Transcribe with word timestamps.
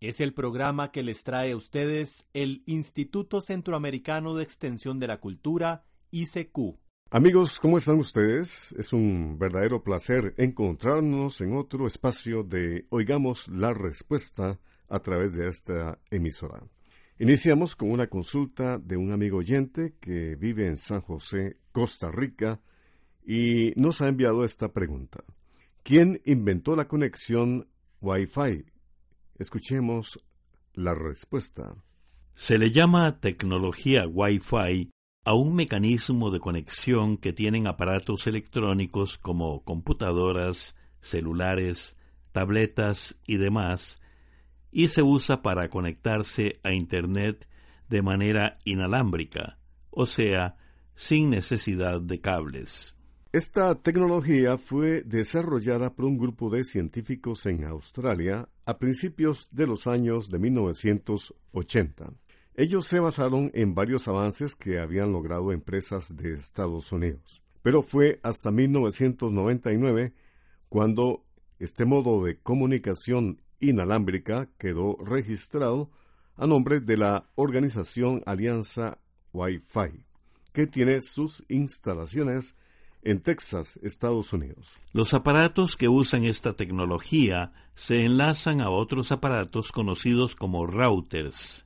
Es 0.00 0.20
el 0.20 0.32
programa 0.32 0.92
que 0.92 1.02
les 1.02 1.24
trae 1.24 1.50
a 1.50 1.56
ustedes 1.56 2.24
el 2.32 2.62
Instituto 2.66 3.40
Centroamericano 3.40 4.36
de 4.36 4.44
Extensión 4.44 5.00
de 5.00 5.08
la 5.08 5.18
Cultura, 5.18 5.82
ICQ. 6.12 6.78
Amigos, 7.10 7.58
¿cómo 7.58 7.78
están 7.78 7.98
ustedes? 7.98 8.70
Es 8.78 8.92
un 8.92 9.40
verdadero 9.40 9.82
placer 9.82 10.34
encontrarnos 10.36 11.40
en 11.40 11.56
otro 11.56 11.88
espacio 11.88 12.44
de 12.44 12.86
Oigamos 12.90 13.48
la 13.48 13.74
Respuesta 13.74 14.60
a 14.88 15.00
través 15.00 15.34
de 15.34 15.48
esta 15.48 15.98
emisora. 16.12 16.62
Iniciamos 17.18 17.74
con 17.74 17.90
una 17.90 18.06
consulta 18.06 18.78
de 18.78 18.96
un 18.96 19.10
amigo 19.10 19.38
oyente 19.38 19.96
que 19.98 20.36
vive 20.36 20.68
en 20.68 20.76
San 20.76 21.00
José, 21.00 21.56
Costa 21.72 22.08
Rica, 22.08 22.60
y 23.26 23.72
nos 23.74 24.00
ha 24.00 24.06
enviado 24.06 24.44
esta 24.44 24.72
pregunta. 24.72 25.24
¿Quién 25.82 26.22
inventó 26.24 26.76
la 26.76 26.86
conexión 26.86 27.66
Wi-Fi? 28.00 28.77
Escuchemos 29.38 30.18
la 30.74 30.94
respuesta. 30.94 31.76
Se 32.34 32.58
le 32.58 32.72
llama 32.72 33.20
tecnología 33.20 34.06
Wi-Fi 34.06 34.90
a 35.24 35.34
un 35.34 35.54
mecanismo 35.54 36.32
de 36.32 36.40
conexión 36.40 37.16
que 37.16 37.32
tienen 37.32 37.68
aparatos 37.68 38.26
electrónicos 38.26 39.16
como 39.16 39.62
computadoras, 39.62 40.74
celulares, 41.00 41.94
tabletas 42.32 43.16
y 43.26 43.36
demás, 43.36 44.02
y 44.72 44.88
se 44.88 45.02
usa 45.02 45.40
para 45.40 45.70
conectarse 45.70 46.58
a 46.64 46.72
Internet 46.72 47.48
de 47.88 48.02
manera 48.02 48.58
inalámbrica, 48.64 49.58
o 49.90 50.06
sea, 50.06 50.56
sin 50.96 51.30
necesidad 51.30 52.00
de 52.00 52.20
cables. 52.20 52.97
Esta 53.30 53.74
tecnología 53.74 54.56
fue 54.56 55.02
desarrollada 55.02 55.94
por 55.94 56.06
un 56.06 56.16
grupo 56.16 56.48
de 56.48 56.64
científicos 56.64 57.44
en 57.44 57.64
Australia 57.64 58.48
a 58.64 58.78
principios 58.78 59.50
de 59.50 59.66
los 59.66 59.86
años 59.86 60.30
de 60.30 60.38
1980. 60.38 62.10
Ellos 62.54 62.86
se 62.86 63.00
basaron 63.00 63.50
en 63.52 63.74
varios 63.74 64.08
avances 64.08 64.54
que 64.54 64.78
habían 64.78 65.12
logrado 65.12 65.52
empresas 65.52 66.16
de 66.16 66.32
Estados 66.32 66.90
Unidos. 66.90 67.42
Pero 67.60 67.82
fue 67.82 68.18
hasta 68.22 68.50
1999 68.50 70.14
cuando 70.70 71.26
este 71.58 71.84
modo 71.84 72.24
de 72.24 72.38
comunicación 72.38 73.42
inalámbrica 73.60 74.48
quedó 74.56 74.96
registrado 75.04 75.90
a 76.34 76.46
nombre 76.46 76.80
de 76.80 76.96
la 76.96 77.28
organización 77.34 78.22
Alianza 78.24 78.96
Wi-Fi, 79.34 80.06
que 80.54 80.66
tiene 80.66 81.02
sus 81.02 81.44
instalaciones 81.48 82.54
en 83.08 83.20
Texas, 83.20 83.78
Estados 83.82 84.34
Unidos. 84.34 84.70
Los 84.92 85.14
aparatos 85.14 85.76
que 85.76 85.88
usan 85.88 86.24
esta 86.24 86.52
tecnología 86.54 87.52
se 87.74 88.04
enlazan 88.04 88.60
a 88.60 88.68
otros 88.68 89.12
aparatos 89.12 89.72
conocidos 89.72 90.34
como 90.34 90.66
routers. 90.66 91.64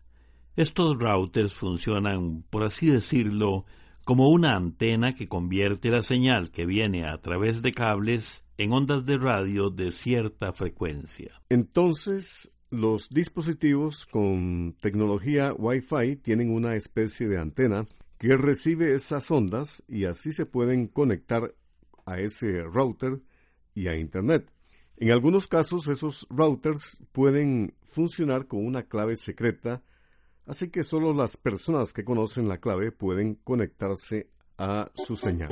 Estos 0.54 0.96
routers 0.98 1.52
funcionan, 1.52 2.44
por 2.48 2.62
así 2.62 2.86
decirlo, 2.86 3.64
como 4.04 4.28
una 4.28 4.54
antena 4.54 5.14
que 5.14 5.26
convierte 5.26 5.90
la 5.90 6.04
señal 6.04 6.52
que 6.52 6.64
viene 6.64 7.06
a 7.06 7.20
través 7.20 7.60
de 7.60 7.72
cables 7.72 8.44
en 8.56 8.72
ondas 8.72 9.04
de 9.04 9.18
radio 9.18 9.70
de 9.70 9.90
cierta 9.90 10.52
frecuencia. 10.52 11.32
Entonces, 11.48 12.52
los 12.70 13.08
dispositivos 13.10 14.06
con 14.06 14.76
tecnología 14.80 15.52
Wi-Fi 15.52 16.16
tienen 16.16 16.50
una 16.50 16.76
especie 16.76 17.26
de 17.26 17.38
antena 17.38 17.88
que 18.22 18.36
recibe 18.36 18.94
esas 18.94 19.28
ondas 19.32 19.82
y 19.88 20.04
así 20.04 20.30
se 20.30 20.46
pueden 20.46 20.86
conectar 20.86 21.56
a 22.06 22.20
ese 22.20 22.62
router 22.62 23.20
y 23.74 23.88
a 23.88 23.96
Internet. 23.96 24.48
En 24.96 25.10
algunos 25.10 25.48
casos 25.48 25.88
esos 25.88 26.28
routers 26.30 27.00
pueden 27.10 27.74
funcionar 27.90 28.46
con 28.46 28.64
una 28.64 28.84
clave 28.84 29.16
secreta, 29.16 29.82
así 30.46 30.68
que 30.68 30.84
solo 30.84 31.12
las 31.12 31.36
personas 31.36 31.92
que 31.92 32.04
conocen 32.04 32.46
la 32.46 32.58
clave 32.58 32.92
pueden 32.92 33.34
conectarse 33.34 34.30
a 34.56 34.92
su 34.94 35.16
señal. 35.16 35.50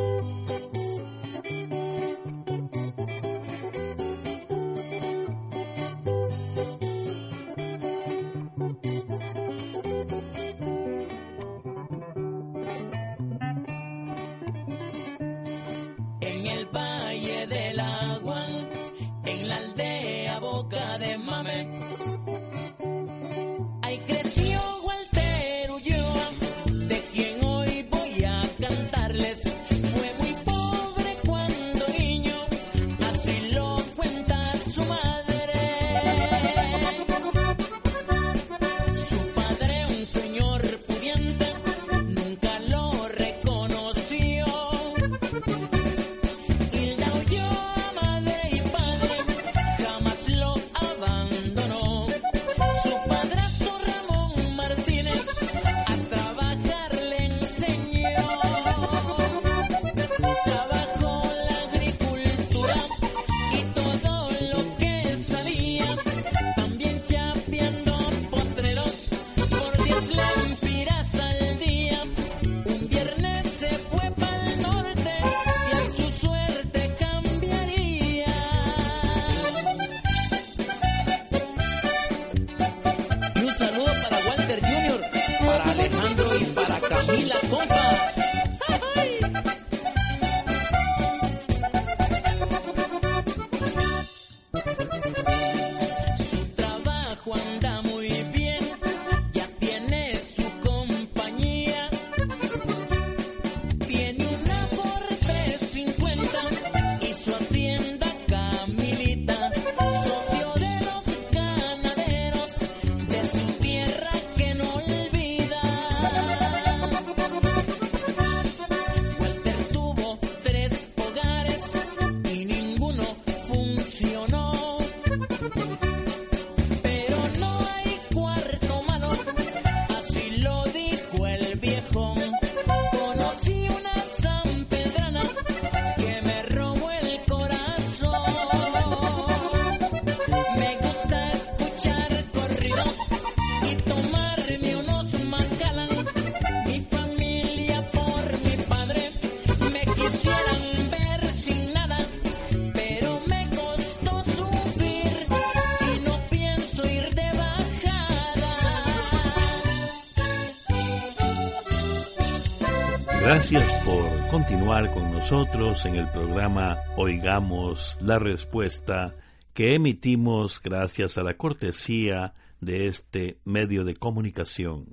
Nosotros 165.20 165.84
en 165.84 165.96
el 165.96 166.08
programa 166.08 166.78
Oigamos 166.96 167.99
la 168.00 168.19
Respuesta 168.19 169.14
que 169.52 169.75
emitimos 169.75 170.62
gracias 170.62 171.19
a 171.19 171.22
la 171.22 171.37
cortesía 171.37 172.32
de 172.62 172.87
este 172.87 173.38
medio 173.44 173.84
de 173.84 173.94
comunicación. 173.94 174.87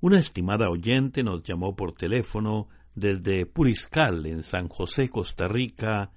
Una 0.00 0.18
estimada 0.18 0.68
oyente 0.68 1.22
nos 1.22 1.44
llamó 1.44 1.76
por 1.76 1.92
teléfono 1.92 2.66
desde 2.96 3.46
Puriscal, 3.46 4.26
en 4.26 4.42
San 4.42 4.66
José, 4.68 5.08
Costa 5.08 5.46
Rica, 5.46 6.10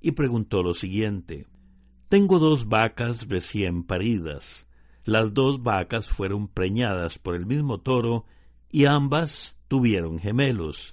y 0.00 0.12
preguntó 0.12 0.62
lo 0.62 0.74
siguiente. 0.74 1.48
Tengo 2.08 2.38
dos 2.38 2.68
vacas 2.68 3.28
recién 3.28 3.82
paridas. 3.82 4.68
Las 5.04 5.34
dos 5.34 5.64
vacas 5.64 6.08
fueron 6.08 6.46
preñadas 6.46 7.18
por 7.18 7.34
el 7.34 7.46
mismo 7.46 7.80
toro 7.80 8.26
y 8.70 8.84
ambas 8.84 9.56
tuvieron 9.66 10.20
gemelos. 10.20 10.92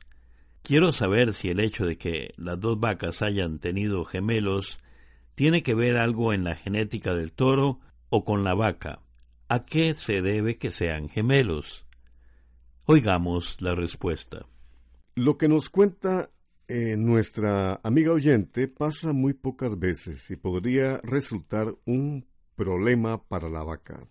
Quiero 0.68 0.92
saber 0.92 1.34
si 1.34 1.48
el 1.48 1.62
hecho 1.62 1.86
de 1.86 1.98
que 1.98 2.34
las 2.36 2.60
dos 2.60 2.78
vacas 2.78 3.22
hayan 3.22 3.60
tenido 3.60 4.04
gemelos 4.04 4.80
tiene 5.34 5.64
que 5.64 5.74
ver 5.74 5.96
algo 5.96 6.34
en 6.34 6.44
la 6.44 6.56
genética 6.56 7.16
del 7.16 7.32
toro 7.32 7.80
o 8.10 8.26
con 8.26 8.44
la 8.44 8.54
vaca. 8.54 9.00
¿A 9.48 9.64
qué 9.64 9.96
se 9.96 10.22
debe 10.22 10.58
que 10.58 10.72
sean 10.72 11.08
gemelos? 11.08 11.86
Oigamos 12.86 13.56
la 13.62 13.76
respuesta. 13.76 14.46
Lo 15.16 15.38
que 15.38 15.48
nos 15.48 15.70
cuenta 15.70 16.32
eh, 16.68 16.98
nuestra 16.98 17.80
amiga 17.82 18.12
oyente 18.12 18.68
pasa 18.68 19.14
muy 19.14 19.32
pocas 19.32 19.80
veces 19.80 20.30
y 20.32 20.36
podría 20.36 20.98
resultar 20.98 21.74
un 21.86 22.26
problema 22.58 23.24
para 23.24 23.48
la 23.48 23.64
vaca. 23.64 24.06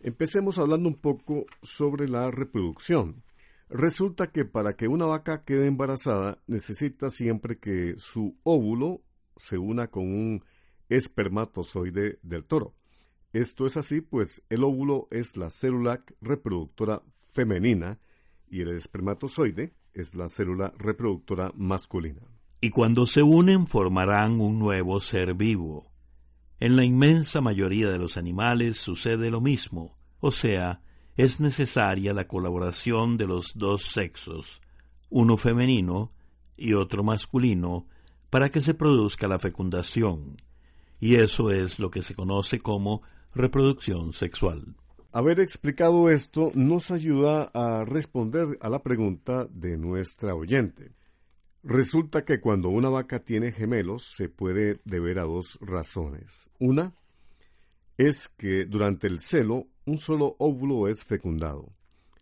Empecemos 0.00 0.58
hablando 0.58 0.88
un 0.88 0.96
poco 0.96 1.46
sobre 1.62 2.08
la 2.08 2.32
reproducción. 2.32 3.22
Resulta 3.70 4.32
que 4.32 4.44
para 4.44 4.74
que 4.74 4.88
una 4.88 5.06
vaca 5.06 5.44
quede 5.44 5.68
embarazada 5.68 6.42
necesita 6.48 7.08
siempre 7.08 7.58
que 7.58 7.94
su 7.98 8.36
óvulo 8.42 9.02
se 9.36 9.58
una 9.58 9.86
con 9.86 10.12
un 10.12 10.44
espermatozoide 10.88 12.18
del 12.22 12.44
toro. 12.44 12.74
Esto 13.32 13.66
es 13.66 13.76
así, 13.76 14.00
pues 14.00 14.42
el 14.48 14.64
óvulo 14.64 15.06
es 15.12 15.36
la 15.36 15.50
célula 15.50 16.04
reproductora 16.20 17.02
femenina 17.32 18.00
y 18.50 18.60
el 18.62 18.70
espermatozoide 18.70 19.72
es 19.94 20.16
la 20.16 20.28
célula 20.28 20.72
reproductora 20.76 21.52
masculina. 21.54 22.22
Y 22.60 22.70
cuando 22.70 23.06
se 23.06 23.22
unen 23.22 23.68
formarán 23.68 24.40
un 24.40 24.58
nuevo 24.58 25.00
ser 25.00 25.34
vivo. 25.34 25.92
En 26.58 26.74
la 26.74 26.84
inmensa 26.84 27.40
mayoría 27.40 27.88
de 27.88 27.98
los 27.98 28.16
animales 28.16 28.78
sucede 28.78 29.30
lo 29.30 29.40
mismo, 29.40 29.96
o 30.18 30.32
sea, 30.32 30.82
es 31.20 31.38
necesaria 31.38 32.14
la 32.14 32.26
colaboración 32.26 33.18
de 33.18 33.26
los 33.26 33.52
dos 33.54 33.82
sexos, 33.92 34.62
uno 35.10 35.36
femenino 35.36 36.12
y 36.56 36.72
otro 36.72 37.04
masculino, 37.04 37.86
para 38.30 38.48
que 38.48 38.62
se 38.62 38.72
produzca 38.72 39.28
la 39.28 39.38
fecundación, 39.38 40.40
y 40.98 41.16
eso 41.16 41.50
es 41.50 41.78
lo 41.78 41.90
que 41.90 42.00
se 42.00 42.14
conoce 42.14 42.60
como 42.60 43.02
reproducción 43.34 44.14
sexual. 44.14 44.76
Haber 45.12 45.40
explicado 45.40 46.08
esto 46.08 46.52
nos 46.54 46.90
ayuda 46.90 47.50
a 47.52 47.84
responder 47.84 48.56
a 48.62 48.70
la 48.70 48.82
pregunta 48.82 49.46
de 49.50 49.76
nuestra 49.76 50.34
oyente. 50.34 50.92
Resulta 51.62 52.24
que 52.24 52.40
cuando 52.40 52.70
una 52.70 52.88
vaca 52.88 53.18
tiene 53.18 53.52
gemelos 53.52 54.04
se 54.04 54.30
puede 54.30 54.80
deber 54.86 55.18
a 55.18 55.24
dos 55.24 55.58
razones. 55.60 56.48
Una 56.58 56.94
es 58.00 58.30
que 58.38 58.64
durante 58.64 59.08
el 59.08 59.20
celo 59.20 59.66
un 59.84 59.98
solo 59.98 60.34
óvulo 60.38 60.88
es 60.88 61.04
fecundado, 61.04 61.70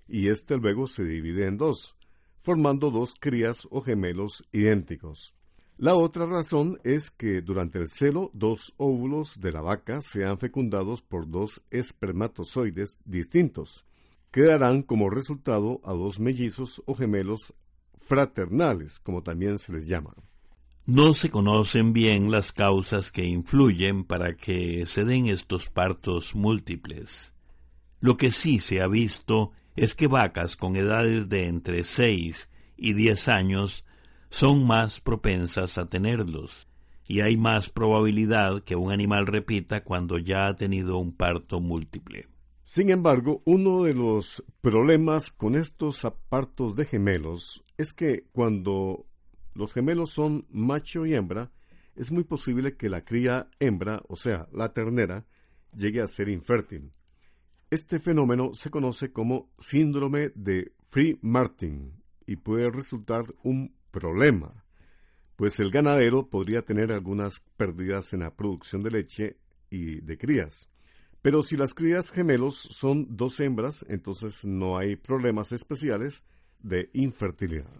y 0.09 0.27
éste 0.27 0.57
luego 0.57 0.89
se 0.89 1.05
divide 1.05 1.47
en 1.47 1.57
dos, 1.57 1.95
formando 2.41 2.91
dos 2.91 3.15
crías 3.21 3.69
o 3.71 3.81
gemelos 3.81 4.43
idénticos. 4.51 5.35
La 5.77 5.95
otra 5.95 6.27
razón 6.27 6.81
es 6.83 7.13
que 7.13 7.43
durante 7.43 7.79
el 7.79 7.87
celo 7.87 8.33
dos 8.35 8.75
óvulos 8.77 9.39
de 9.39 9.53
la 9.53 9.61
vaca 9.61 10.01
sean 10.01 10.39
fecundados 10.39 11.01
por 11.01 11.31
dos 11.31 11.63
espermatozoides 11.71 12.99
distintos, 13.05 13.87
que 14.33 14.43
darán 14.43 14.83
como 14.83 15.11
resultado 15.11 15.81
a 15.85 15.93
dos 15.93 16.19
mellizos 16.19 16.83
o 16.87 16.97
gemelos 16.97 17.55
fraternales, 18.01 18.99
como 18.99 19.23
también 19.23 19.61
se 19.61 19.73
les 19.73 19.87
llama. 19.87 20.17
No 20.91 21.13
se 21.13 21.29
conocen 21.29 21.93
bien 21.93 22.31
las 22.31 22.51
causas 22.51 23.13
que 23.13 23.27
influyen 23.27 24.05
para 24.05 24.39
que 24.39 24.87
se 24.87 25.05
den 25.05 25.27
estos 25.27 25.69
partos 25.69 26.35
múltiples. 26.35 27.35
Lo 28.01 28.17
que 28.17 28.31
sí 28.31 28.59
se 28.59 28.81
ha 28.81 28.87
visto 28.87 29.53
es 29.77 29.95
que 29.95 30.07
vacas 30.07 30.57
con 30.57 30.77
edades 30.77 31.29
de 31.29 31.45
entre 31.45 31.85
6 31.85 32.49
y 32.79 32.95
10 32.95 33.29
años 33.29 33.85
son 34.31 34.67
más 34.67 35.03
propensas 35.03 35.77
a 35.77 35.91
tenerlos, 35.91 36.67
y 37.07 37.21
hay 37.21 37.37
más 37.37 37.69
probabilidad 37.69 38.63
que 38.63 38.75
un 38.75 38.91
animal 38.91 39.27
repita 39.27 39.85
cuando 39.85 40.17
ya 40.17 40.47
ha 40.47 40.57
tenido 40.57 40.97
un 40.97 41.13
parto 41.13 41.61
múltiple. 41.61 42.29
Sin 42.65 42.89
embargo, 42.89 43.43
uno 43.45 43.83
de 43.83 43.93
los 43.93 44.43
problemas 44.63 45.29
con 45.29 45.55
estos 45.55 46.01
partos 46.31 46.77
de 46.77 46.87
gemelos 46.87 47.63
es 47.77 47.93
que 47.93 48.25
cuando 48.33 49.05
los 49.59 49.75
gemelos 49.75 50.13
son 50.13 50.47
macho 50.51 51.05
y 51.05 51.15
hembra, 51.15 51.51
es 51.97 52.13
muy 52.13 52.23
posible 52.23 52.77
que 52.77 52.89
la 52.89 53.05
cría 53.05 53.51
hembra, 53.59 54.01
o 54.07 54.15
sea, 54.15 54.49
la 54.53 54.73
ternera, 54.73 55.27
llegue 55.75 56.01
a 56.01 56.07
ser 56.07 56.29
infértil. 56.29 56.93
Este 57.69 57.99
fenómeno 57.99 58.55
se 58.55 58.71
conoce 58.71 59.13
como 59.13 59.51
síndrome 59.59 60.31
de 60.37 60.75
Free-Martin 60.87 61.93
y 62.25 62.37
puede 62.37 62.71
resultar 62.71 63.25
un 63.43 63.75
problema, 63.91 64.65
pues 65.35 65.59
el 65.59 65.73
ganadero 65.73 66.29
podría 66.31 66.63
tener 66.63 66.93
algunas 66.93 67.41
pérdidas 67.57 68.13
en 68.13 68.21
la 68.21 68.37
producción 68.37 68.81
de 68.83 68.93
leche 68.93 69.39
y 69.71 70.01
de 70.03 70.17
crías. 70.17 70.69
Pero 71.21 71.43
si 71.43 71.57
las 71.57 71.75
crías 71.75 72.13
gemelos 72.13 72.69
son 72.71 73.17
dos 73.17 73.41
hembras, 73.41 73.85
entonces 73.89 74.45
no 74.45 74.79
hay 74.79 74.95
problemas 74.95 75.51
especiales 75.51 76.23
de 76.61 76.91
infertilidad. 76.93 77.75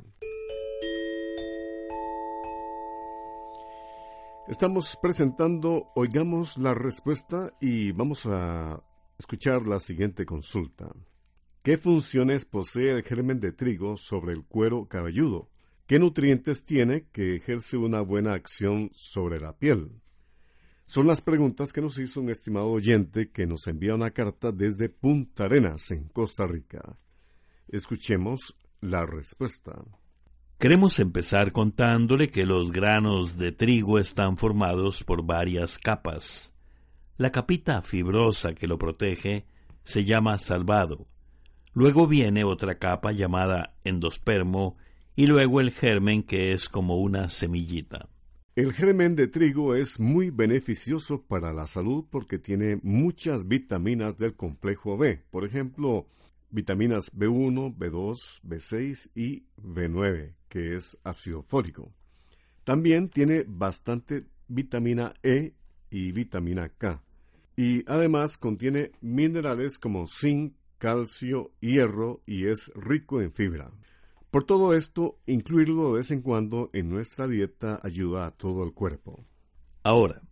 Estamos 4.49 4.97
presentando 4.97 5.93
Oigamos 5.95 6.57
la 6.57 6.73
Respuesta 6.73 7.53
y 7.61 7.93
vamos 7.93 8.25
a 8.25 8.83
escuchar 9.19 9.67
la 9.67 9.79
siguiente 9.79 10.25
consulta. 10.25 10.91
¿Qué 11.63 11.77
funciones 11.77 12.47
posee 12.47 12.93
el 12.93 13.03
germen 13.03 13.41
de 13.41 13.53
trigo 13.53 13.99
sobre 13.99 14.33
el 14.33 14.47
cuero 14.47 14.89
cabelludo? 14.89 15.51
¿Qué 15.87 15.99
nutrientes 15.99 16.65
tiene 16.65 17.09
que 17.13 17.37
ejerce 17.37 17.77
una 17.77 18.01
buena 18.01 18.33
acción 18.33 18.91
sobre 18.95 19.39
la 19.39 19.59
piel? 19.59 20.01
Son 20.87 21.07
las 21.07 21.21
preguntas 21.21 21.75
que 21.75 21.83
nos 21.83 21.99
hizo 21.99 22.23
un 22.23 22.31
estimado 22.31 22.71
oyente 22.71 23.31
que 23.31 23.47
nos 23.47 23.67
envía 23.67 23.95
una 23.95 24.13
carta 24.13 24.51
desde 24.51 24.89
Punta 24.89 25.45
Arenas, 25.45 25.91
en 25.91 26.09
Costa 26.09 26.47
Rica. 26.47 26.97
Escuchemos 27.69 28.57
la 28.81 29.05
respuesta. 29.05 29.85
Queremos 30.59 30.99
empezar 30.99 31.53
contándole 31.53 32.31
que 32.31 32.45
los 32.45 32.73
granos 32.73 33.39
de 33.39 33.53
trigo 33.53 34.01
están 34.01 34.37
formados 34.37 35.05
por 35.05 35.25
varias 35.25 35.79
capas. 35.79 36.51
La 37.17 37.31
capita 37.31 37.81
fibrosa 37.81 38.55
que 38.55 38.67
lo 38.67 38.77
protege 38.77 39.47
se 39.85 40.05
llama 40.05 40.37
salvado. 40.39 41.07
Luego 41.75 42.09
viene 42.09 42.43
otra 42.43 42.77
capa 42.77 43.13
llamada 43.13 43.77
endospermo 43.85 44.77
y 45.15 45.29
luego 45.29 45.61
el 45.61 45.71
germen 45.71 46.25
que 46.25 46.51
es 46.51 46.69
como 46.69 46.97
una 46.97 47.31
semillita. 47.31 48.09
El 48.57 48.73
germen 48.73 49.15
de 49.15 49.29
trigo 49.29 49.77
es 49.77 50.01
muy 50.01 50.31
beneficioso 50.31 51.23
para 51.23 51.53
la 51.53 51.69
salud 51.69 52.05
porque 52.11 52.41
tiene 52.41 52.81
muchas 52.83 53.47
vitaminas 53.47 54.17
del 54.17 54.35
complejo 54.35 54.99
B, 54.99 55.23
por 55.31 55.45
ejemplo, 55.45 56.09
vitaminas 56.51 57.13
B1, 57.15 57.77
B2, 57.77 58.41
B6 58.43 59.11
y 59.15 59.45
B9, 59.57 60.35
que 60.49 60.77
es 60.77 60.97
ácido 61.05 61.43
fólico. 61.43 61.93
También 62.65 63.09
tiene 63.09 63.45
bastante 63.47 64.27
vitamina 64.47 65.15
E 65.23 65.55
y 65.91 66.13
vitamina 66.13 66.69
K 66.69 67.03
y 67.57 67.83
además 67.91 68.39
contiene 68.39 68.93
minerales 69.01 69.79
como 69.79 70.07
zinc, 70.07 70.55
calcio, 70.79 71.51
hierro 71.61 72.23
y 72.25 72.47
es 72.47 72.71
rico 72.77 73.21
en 73.21 73.33
fibra. 73.33 73.73
Por 74.31 74.45
todo 74.45 74.75
esto, 74.75 75.19
incluirlo 75.27 75.93
de 75.93 75.99
vez 75.99 76.11
en 76.11 76.23
cuando 76.23 76.71
en 76.73 76.89
nuestra 76.89 77.27
dieta 77.27 77.81
ayuda 77.83 78.27
a 78.27 78.31
todo 78.31 78.63
el 78.63 78.73
cuerpo. 78.75 79.25
Ahora, 79.83 80.23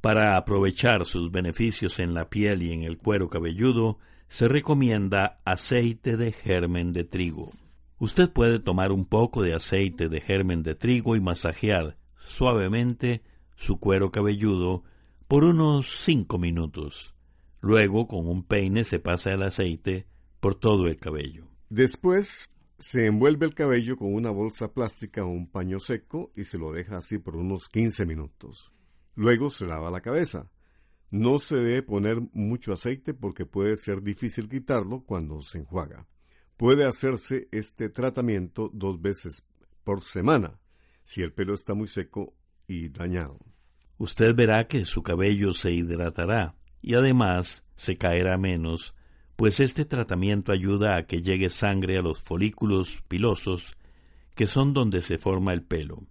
para 0.00 0.36
aprovechar 0.36 1.04
sus 1.04 1.30
beneficios 1.30 1.98
en 1.98 2.14
la 2.14 2.30
piel 2.30 2.62
y 2.62 2.72
en 2.72 2.84
el 2.84 2.96
cuero 2.96 3.28
cabelludo, 3.28 3.98
se 4.30 4.48
recomienda 4.48 5.38
aceite 5.44 6.16
de 6.16 6.30
germen 6.30 6.92
de 6.92 7.04
trigo. 7.04 7.50
Usted 7.98 8.30
puede 8.30 8.60
tomar 8.60 8.92
un 8.92 9.04
poco 9.04 9.42
de 9.42 9.54
aceite 9.54 10.08
de 10.08 10.20
germen 10.20 10.62
de 10.62 10.76
trigo 10.76 11.16
y 11.16 11.20
masajear 11.20 11.98
suavemente 12.26 13.22
su 13.56 13.78
cuero 13.80 14.12
cabelludo 14.12 14.84
por 15.26 15.42
unos 15.42 16.04
cinco 16.04 16.38
minutos. 16.38 17.14
Luego, 17.60 18.06
con 18.06 18.26
un 18.28 18.44
peine 18.44 18.84
se 18.84 19.00
pasa 19.00 19.32
el 19.32 19.42
aceite 19.42 20.06
por 20.38 20.54
todo 20.54 20.86
el 20.86 20.96
cabello. 20.96 21.46
Después 21.68 22.48
Se 22.78 23.04
envuelve 23.04 23.44
el 23.44 23.54
cabello 23.54 23.98
con 23.98 24.14
una 24.14 24.30
bolsa 24.30 24.72
plástica 24.72 25.22
o 25.22 25.28
un 25.28 25.50
paño 25.50 25.80
seco 25.80 26.32
y 26.34 26.44
se 26.44 26.56
lo 26.56 26.72
deja 26.72 26.96
así 26.96 27.18
por 27.18 27.36
unos 27.36 27.68
15 27.68 28.06
minutos. 28.06 28.72
Luego 29.16 29.50
se 29.50 29.66
lava 29.66 29.90
la 29.90 30.00
cabeza. 30.00 30.50
No 31.10 31.38
se 31.38 31.56
debe 31.56 31.82
poner 31.82 32.20
mucho 32.32 32.72
aceite 32.72 33.14
porque 33.14 33.46
puede 33.46 33.76
ser 33.76 34.02
difícil 34.02 34.48
quitarlo 34.48 35.02
cuando 35.04 35.42
se 35.42 35.58
enjuaga. 35.58 36.06
Puede 36.56 36.86
hacerse 36.86 37.48
este 37.50 37.88
tratamiento 37.88 38.70
dos 38.72 39.00
veces 39.00 39.44
por 39.82 40.02
semana 40.02 40.58
si 41.02 41.22
el 41.22 41.32
pelo 41.32 41.54
está 41.54 41.74
muy 41.74 41.88
seco 41.88 42.34
y 42.68 42.88
dañado. 42.88 43.38
Usted 43.98 44.34
verá 44.34 44.68
que 44.68 44.86
su 44.86 45.02
cabello 45.02 45.52
se 45.52 45.72
hidratará 45.72 46.54
y 46.80 46.94
además 46.94 47.64
se 47.76 47.98
caerá 47.98 48.38
menos 48.38 48.94
pues 49.40 49.58
este 49.58 49.86
tratamiento 49.86 50.52
ayuda 50.52 50.98
a 50.98 51.06
que 51.06 51.22
llegue 51.22 51.48
sangre 51.48 51.96
a 51.96 52.02
los 52.02 52.20
folículos 52.20 53.02
pilosos, 53.08 53.74
que 54.34 54.46
son 54.46 54.74
donde 54.74 55.00
se 55.00 55.16
forma 55.16 55.54
el 55.54 55.62
pelo. 55.62 56.04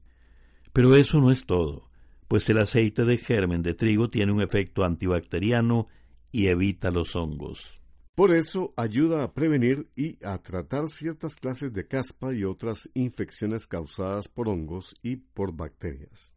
Pero 0.73 0.95
eso 0.95 1.21
no 1.21 1.29
es 1.29 1.45
todo, 1.45 1.88
pues 2.29 2.47
el 2.47 2.59
aceite 2.59 3.05
de 3.05 3.17
germen 3.17 3.63
de 3.63 3.73
trigo 3.73 4.11
tiene 4.11 4.31
un 4.31 4.41
efecto 4.41 4.85
antibacteriano 4.85 5.87
y 6.31 6.47
evita 6.47 6.91
los 6.91 7.15
hongos. 7.15 7.81
Por 8.13 8.31
eso 8.31 8.71
ayuda 8.77 9.23
a 9.23 9.33
prevenir 9.33 9.89
y 9.95 10.23
a 10.23 10.37
tratar 10.37 10.89
ciertas 10.89 11.37
clases 11.37 11.73
de 11.73 11.87
caspa 11.87 12.31
y 12.33 12.43
otras 12.43 12.87
infecciones 12.93 13.65
causadas 13.65 14.27
por 14.27 14.47
hongos 14.47 14.93
y 15.01 15.15
por 15.15 15.55
bacterias. 15.55 16.35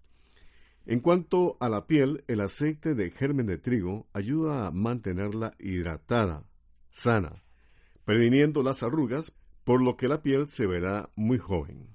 En 0.87 1.01
cuanto 1.01 1.59
a 1.61 1.69
la 1.69 1.87
piel, 1.87 2.25
el 2.27 2.41
aceite 2.41 2.95
de 2.95 3.11
germen 3.11 3.47
de 3.47 3.59
trigo 3.59 4.09
ayuda 4.15 4.67
a 4.67 4.71
mantenerla 4.71 5.53
hidratada, 5.59 6.45
sana, 6.91 7.43
previniendo 8.07 8.63
las 8.63 8.83
arrugas, 8.83 9.35
por 9.65 9.83
lo 9.83 9.99
que 9.99 10.09
la 10.09 10.23
piel 10.23 10.49
se 10.49 10.67
verá 10.67 11.11
muy 11.17 11.37
joven. 11.37 11.92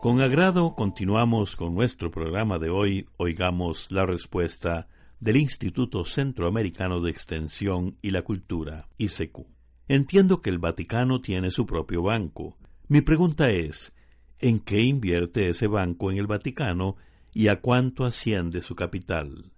Con 0.00 0.22
agrado 0.22 0.74
continuamos 0.74 1.56
con 1.56 1.74
nuestro 1.74 2.10
programa 2.10 2.58
de 2.58 2.70
hoy. 2.70 3.04
Oigamos 3.18 3.88
la 3.90 4.06
respuesta 4.06 4.88
del 5.20 5.36
Instituto 5.36 6.06
Centroamericano 6.06 7.02
de 7.02 7.10
Extensión 7.10 7.98
y 8.00 8.10
la 8.10 8.22
Cultura, 8.22 8.88
ICQ. 8.96 9.40
Entiendo 9.88 10.40
que 10.40 10.48
el 10.48 10.58
Vaticano 10.58 11.20
tiene 11.20 11.50
su 11.50 11.66
propio 11.66 12.02
banco. 12.02 12.56
Mi 12.88 13.02
pregunta 13.02 13.50
es, 13.50 13.92
¿en 14.38 14.60
qué 14.60 14.80
invierte 14.80 15.50
ese 15.50 15.66
banco 15.66 16.10
en 16.10 16.16
el 16.16 16.26
Vaticano 16.26 16.96
y 17.34 17.48
a 17.48 17.60
cuánto 17.60 18.06
asciende 18.06 18.62
su 18.62 18.74
capital? 18.74 19.52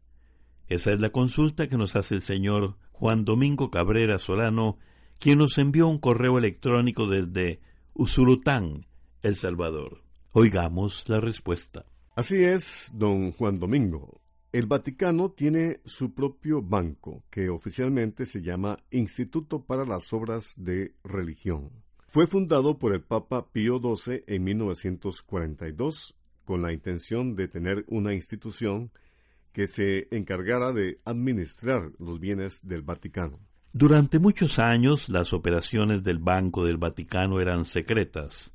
Esa 0.66 0.92
es 0.92 1.00
la 1.00 1.10
consulta 1.10 1.68
que 1.68 1.76
nos 1.76 1.94
hace 1.94 2.16
el 2.16 2.22
señor 2.22 2.78
Juan 2.90 3.24
Domingo 3.24 3.70
Cabrera 3.70 4.18
Solano, 4.18 4.76
quien 5.20 5.38
nos 5.38 5.56
envió 5.58 5.86
un 5.86 5.98
correo 5.98 6.36
electrónico 6.36 7.06
desde 7.06 7.60
Usulután, 7.94 8.88
El 9.22 9.36
Salvador. 9.36 10.01
Oigamos 10.34 11.06
la 11.10 11.20
respuesta. 11.20 11.84
Así 12.16 12.42
es, 12.42 12.90
don 12.94 13.32
Juan 13.32 13.58
Domingo. 13.58 14.22
El 14.50 14.64
Vaticano 14.64 15.30
tiene 15.30 15.80
su 15.84 16.14
propio 16.14 16.62
banco, 16.62 17.22
que 17.28 17.50
oficialmente 17.50 18.24
se 18.24 18.40
llama 18.40 18.78
Instituto 18.90 19.62
para 19.62 19.84
las 19.84 20.10
Obras 20.14 20.54
de 20.56 20.94
Religión. 21.04 21.70
Fue 22.08 22.26
fundado 22.26 22.78
por 22.78 22.94
el 22.94 23.02
Papa 23.02 23.52
Pío 23.52 23.78
XII 23.78 24.24
en 24.26 24.44
1942 24.44 26.14
con 26.46 26.62
la 26.62 26.72
intención 26.72 27.36
de 27.36 27.48
tener 27.48 27.84
una 27.88 28.14
institución 28.14 28.90
que 29.52 29.66
se 29.66 30.08
encargara 30.16 30.72
de 30.72 30.98
administrar 31.04 31.92
los 31.98 32.18
bienes 32.20 32.66
del 32.66 32.80
Vaticano. 32.80 33.38
Durante 33.74 34.18
muchos 34.18 34.58
años 34.58 35.10
las 35.10 35.34
operaciones 35.34 36.02
del 36.02 36.20
Banco 36.20 36.64
del 36.64 36.78
Vaticano 36.78 37.38
eran 37.38 37.66
secretas, 37.66 38.50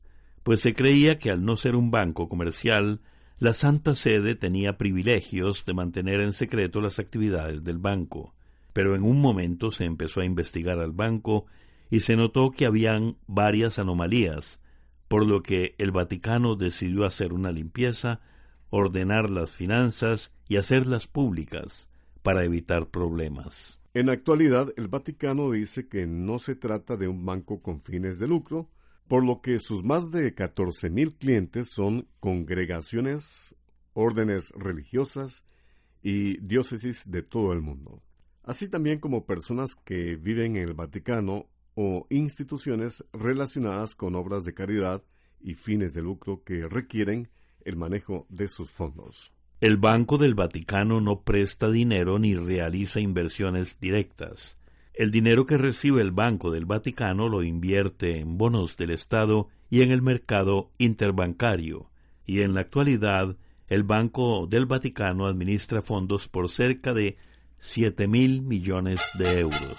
pues 0.48 0.62
se 0.62 0.74
creía 0.74 1.18
que 1.18 1.30
al 1.30 1.44
no 1.44 1.58
ser 1.58 1.76
un 1.76 1.92
banco 1.92 2.30
comercial, 2.30 3.02
la 3.38 3.52
Santa 3.52 3.96
Sede 3.96 4.34
tenía 4.34 4.78
privilegios 4.78 5.66
de 5.66 5.74
mantener 5.74 6.22
en 6.22 6.32
secreto 6.32 6.80
las 6.80 7.00
actividades 7.00 7.66
del 7.66 7.80
banco. 7.80 8.34
Pero 8.72 8.96
en 8.96 9.04
un 9.04 9.20
momento 9.20 9.74
se 9.74 9.84
empezó 9.84 10.22
a 10.22 10.26
investigar 10.26 10.80
al 10.80 10.94
banco 10.94 11.48
y 11.90 12.00
se 12.00 12.16
notó 12.16 12.52
que 12.52 12.66
habían 12.66 13.18
varias 13.28 13.78
anomalías, 13.78 14.62
por 15.10 15.28
lo 15.28 15.44
que 15.44 15.76
el 15.80 15.92
Vaticano 15.92 16.56
decidió 16.56 17.04
hacer 17.04 17.34
una 17.34 17.52
limpieza 17.52 18.22
ordenar 18.70 19.30
las 19.30 19.52
finanzas 19.52 20.32
y 20.48 20.56
hacerlas 20.56 21.08
públicas 21.08 21.90
para 22.24 22.46
evitar 22.46 22.88
problemas. 22.88 23.82
En 23.94 24.08
actualidad, 24.08 24.70
el 24.78 24.88
Vaticano 24.88 25.52
dice 25.52 25.90
que 25.90 26.08
no 26.08 26.40
se 26.40 26.56
trata 26.56 26.96
de 26.96 27.10
un 27.10 27.26
banco 27.26 27.62
con 27.62 27.82
fines 27.82 28.18
de 28.18 28.30
lucro, 28.30 28.70
por 29.08 29.24
lo 29.26 29.42
que 29.42 29.60
sus 29.60 29.84
más 29.84 30.12
de 30.12 30.34
mil 30.92 31.14
clientes 31.14 31.70
son 31.70 32.08
congregaciones, 32.20 33.56
órdenes 33.94 34.52
religiosas 34.52 35.44
y 36.04 36.38
diócesis 36.40 37.10
de 37.10 37.24
todo 37.24 37.54
el 37.54 37.62
mundo, 37.62 38.02
así 38.44 38.70
también 38.70 39.00
como 39.00 39.26
personas 39.26 39.76
que 39.76 40.16
viven 40.16 40.58
en 40.58 40.68
el 40.68 40.74
Vaticano 40.74 41.48
o 41.76 42.08
instituciones 42.10 43.04
relacionadas 43.14 43.96
con 43.96 44.16
obras 44.16 44.44
de 44.44 44.54
caridad 44.54 45.04
y 45.40 45.54
fines 45.54 45.94
de 45.94 46.02
lucro 46.02 46.44
que 46.44 46.68
requieren 46.68 47.30
el 47.64 47.76
manejo 47.76 48.26
de 48.30 48.48
sus 48.48 48.72
fondos. 48.72 49.32
El 49.60 49.78
Banco 49.78 50.18
del 50.18 50.36
Vaticano 50.36 51.02
no 51.02 51.22
presta 51.22 51.70
dinero 51.72 52.20
ni 52.20 52.36
realiza 52.36 53.00
inversiones 53.00 53.80
directas. 53.80 54.58
El 54.98 55.12
dinero 55.12 55.46
que 55.46 55.60
recibe 55.60 56.02
el 56.02 56.12
Banco 56.12 56.50
del 56.50 56.66
Vaticano 56.66 57.30
lo 57.30 57.44
invierte 57.44 58.18
en 58.18 58.36
bonos 58.36 58.78
del 58.78 58.90
Estado 58.90 59.48
y 59.70 59.84
en 59.84 59.92
el 59.92 60.02
mercado 60.02 60.72
interbancario, 60.80 61.92
y 62.26 62.42
en 62.42 62.56
la 62.56 62.62
actualidad 62.62 63.38
el 63.68 63.84
Banco 63.84 64.48
del 64.48 64.66
Vaticano 64.66 65.28
administra 65.28 65.84
fondos 65.84 66.28
por 66.28 66.50
cerca 66.50 66.96
de 66.96 67.16
siete 67.60 68.08
mil 68.08 68.42
millones 68.42 69.00
de 69.20 69.38
euros. 69.42 69.78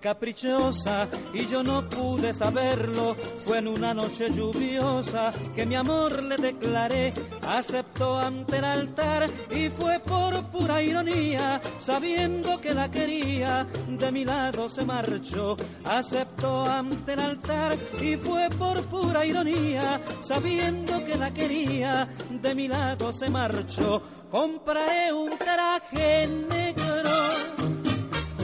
Caprichosa 0.00 1.08
y 1.32 1.46
yo 1.46 1.62
no 1.62 1.88
pude 1.88 2.32
saberlo. 2.32 3.14
Fue 3.44 3.58
en 3.58 3.68
una 3.68 3.94
noche 3.94 4.30
lluviosa 4.30 5.32
que 5.54 5.64
mi 5.66 5.74
amor 5.76 6.22
le 6.22 6.36
declaré. 6.36 7.12
Aceptó 7.46 8.18
ante 8.18 8.58
el 8.58 8.64
altar 8.64 9.30
y 9.50 9.68
fue 9.70 10.00
por 10.00 10.50
pura 10.50 10.82
ironía, 10.82 11.60
sabiendo 11.78 12.60
que 12.60 12.74
la 12.74 12.90
quería, 12.90 13.66
de 13.88 14.12
mi 14.12 14.24
lado 14.24 14.68
se 14.68 14.84
marchó. 14.84 15.56
Aceptó 15.84 16.64
ante 16.64 17.12
el 17.12 17.20
altar 17.20 17.76
y 18.00 18.16
fue 18.16 18.48
por 18.50 18.82
pura 18.84 19.24
ironía, 19.24 20.00
sabiendo 20.22 21.04
que 21.04 21.16
la 21.16 21.32
quería, 21.32 22.08
de 22.30 22.54
mi 22.54 22.68
lado 22.68 23.12
se 23.12 23.28
marchó. 23.30 24.02
Compraré 24.30 25.12
un 25.12 25.36
traje 25.38 26.26
negro 26.26 27.59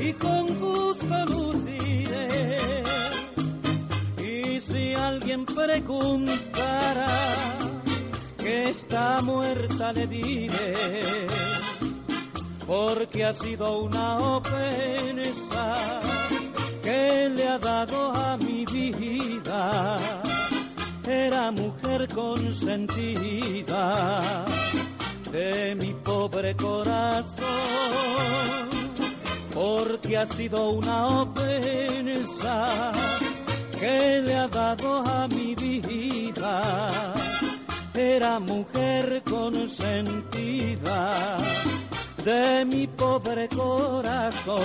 y 0.08 0.12
con 0.14 0.46
gusto 0.60 1.24
luciré. 1.26 2.28
Y 4.18 4.60
si 4.60 4.94
alguien 4.94 5.44
preguntara 5.44 7.06
que 8.38 8.64
está 8.70 9.20
muerta, 9.22 9.92
le 9.92 10.06
diré, 10.06 10.74
porque 12.66 13.24
ha 13.24 13.34
sido 13.34 13.80
una 13.82 14.18
ofensa 14.36 15.72
que 16.82 17.28
le 17.34 17.48
ha 17.48 17.58
dado 17.58 18.12
a 18.12 18.36
mi 18.36 18.64
vida. 18.64 19.98
Era 21.04 21.50
mujer 21.52 22.08
consentida 22.08 23.84
de 25.30 25.74
mi 25.76 25.92
pobre 25.94 26.56
corazón 26.56 27.46
porque 29.56 30.18
ha 30.18 30.26
sido 30.26 30.72
una 30.72 31.22
ofensa 31.22 32.92
que 33.80 34.20
le 34.22 34.34
ha 34.34 34.48
dado 34.48 34.98
a 34.98 35.26
mi 35.28 35.54
vida. 35.54 37.14
Era 37.94 38.38
mujer 38.38 39.22
consentida 39.24 41.16
de 42.22 42.66
mi 42.66 42.86
pobre 42.86 43.48
corazón. 43.48 44.56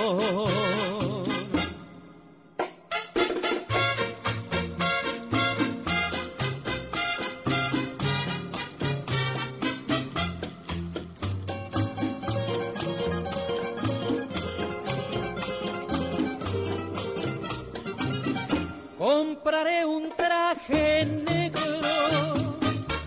Compraré 19.31 19.85
un 19.85 20.09
traje 20.09 21.05
negro 21.05 22.33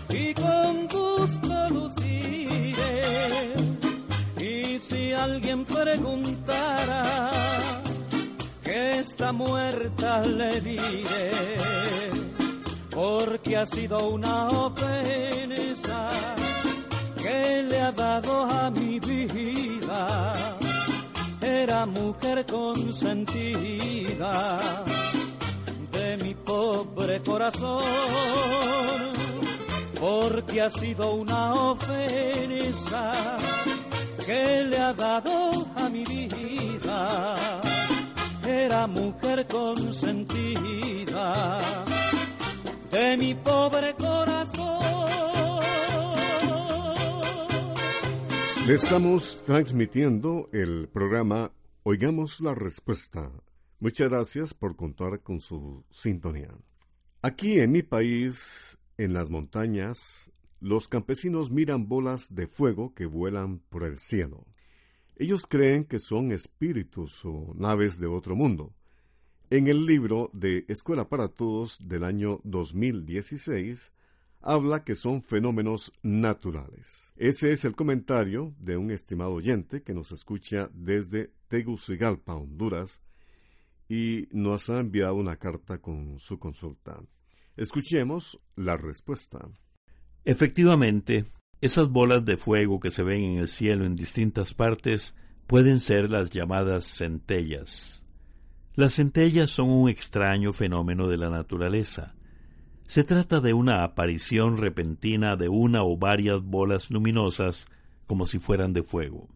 y 0.09 0.33
con 0.33 0.87
gusto 0.87 1.69
luciré. 1.69 3.03
Y 4.39 4.79
si 4.79 5.13
alguien 5.13 5.63
preguntara 5.65 7.31
que 8.63 8.99
está 9.01 9.31
muerta, 9.31 10.25
le 10.25 10.61
diré, 10.61 11.31
porque 12.89 13.57
ha 13.57 13.67
sido 13.67 14.09
una 14.09 14.47
ofensa 14.47 16.09
que 17.21 17.63
le 17.69 17.81
ha 17.81 17.91
dado 17.91 18.45
a 18.45 18.71
mi 18.71 18.99
vida. 18.99 20.33
Era 21.39 21.85
mujer 21.85 22.47
consentida 22.47 23.45
pobre 26.45 27.21
corazón, 27.21 27.83
porque 29.99 30.61
ha 30.61 30.69
sido 30.69 31.15
una 31.15 31.53
ofensa 31.71 33.13
que 34.25 34.63
le 34.63 34.77
ha 34.79 34.93
dado 34.93 35.65
a 35.75 35.89
mi 35.89 36.03
vida. 36.03 37.51
Era 38.47 38.85
mujer 38.87 39.47
consentida 39.47 41.33
de 42.91 43.17
mi 43.17 43.33
pobre 43.35 43.93
corazón. 43.95 44.75
Le 48.67 48.73
estamos 48.73 49.43
transmitiendo 49.43 50.49
el 50.51 50.87
programa 50.91 51.51
Oigamos 51.83 52.41
la 52.41 52.55
Respuesta. 52.55 53.31
Muchas 53.79 54.09
gracias 54.09 54.53
por 54.53 54.75
contar 54.75 55.21
con 55.21 55.39
su 55.39 55.83
sintonía. 55.91 56.49
Aquí 57.21 57.59
en 57.59 57.71
mi 57.71 57.83
país, 57.83 58.77
en 58.97 59.13
las 59.13 59.29
montañas, 59.29 60.31
los 60.61 60.87
campesinos 60.87 61.51
miran 61.51 61.87
bolas 61.87 62.33
de 62.33 62.47
fuego 62.47 62.93
que 62.93 63.05
vuelan 63.05 63.59
por 63.59 63.83
el 63.83 63.99
cielo. 63.99 64.45
Ellos 65.17 65.45
creen 65.47 65.85
que 65.85 65.99
son 65.99 66.31
espíritus 66.31 67.23
o 67.25 67.53
naves 67.55 67.99
de 67.99 68.07
otro 68.07 68.35
mundo. 68.35 68.73
En 69.49 69.67
el 69.67 69.85
libro 69.85 70.29
de 70.33 70.65
Escuela 70.67 71.07
para 71.07 71.27
Todos 71.27 71.77
del 71.87 72.03
año 72.03 72.39
2016, 72.43 73.91
habla 74.41 74.83
que 74.83 74.95
son 74.95 75.21
fenómenos 75.21 75.91
naturales. 76.01 76.87
Ese 77.15 77.51
es 77.51 77.65
el 77.65 77.75
comentario 77.75 78.53
de 78.59 78.77
un 78.77 78.91
estimado 78.91 79.33
oyente 79.33 79.83
que 79.83 79.93
nos 79.93 80.11
escucha 80.11 80.69
desde 80.73 81.31
Tegucigalpa, 81.47 82.35
Honduras, 82.35 83.01
y 83.87 84.27
nos 84.31 84.69
ha 84.69 84.79
enviado 84.79 85.15
una 85.15 85.37
carta 85.37 85.79
con 85.79 86.19
su 86.19 86.39
consulta. 86.39 86.99
Escuchemos 87.55 88.39
la 88.55 88.77
respuesta. 88.77 89.47
Efectivamente, 90.23 91.25
esas 91.61 91.89
bolas 91.89 92.25
de 92.25 92.37
fuego 92.37 92.79
que 92.79 92.91
se 92.91 93.03
ven 93.03 93.23
en 93.23 93.37
el 93.37 93.47
cielo 93.47 93.85
en 93.85 93.95
distintas 93.95 94.53
partes 94.53 95.15
pueden 95.47 95.79
ser 95.79 96.09
las 96.09 96.31
llamadas 96.31 96.85
centellas. 96.85 98.03
Las 98.73 98.95
centellas 98.95 99.51
son 99.51 99.69
un 99.69 99.89
extraño 99.89 100.51
fenómeno 100.51 101.07
de 101.07 101.17
la 101.17 101.29
naturaleza. 101.29 102.15
Se 102.87 103.03
trata 103.03 103.39
de 103.39 103.53
una 103.53 103.83
aparición 103.83 104.57
repentina 104.57 105.35
de 105.35 105.47
una 105.47 105.83
o 105.83 105.97
varias 105.97 106.41
bolas 106.41 106.91
luminosas 106.91 107.67
como 108.05 108.27
si 108.27 108.37
fueran 108.37 108.73
de 108.73 108.83
fuego. 108.83 109.29